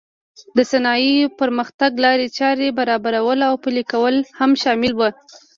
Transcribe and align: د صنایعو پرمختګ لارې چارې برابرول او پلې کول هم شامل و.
د 0.57 0.59
صنایعو 0.71 1.33
پرمختګ 1.39 1.91
لارې 2.05 2.27
چارې 2.37 2.75
برابرول 2.79 3.39
او 3.49 3.55
پلې 3.63 3.83
کول 3.91 4.15
هم 4.39 4.51
شامل 4.63 4.91
و. 4.95 5.01